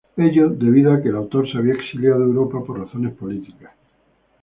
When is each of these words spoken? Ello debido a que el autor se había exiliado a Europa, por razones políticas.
Ello 0.17 0.49
debido 0.49 0.91
a 0.93 0.99
que 0.99 1.09
el 1.09 1.15
autor 1.15 1.47
se 1.51 1.59
había 1.59 1.75
exiliado 1.75 2.23
a 2.23 2.25
Europa, 2.25 2.63
por 2.65 2.79
razones 2.79 3.13
políticas. 3.13 3.71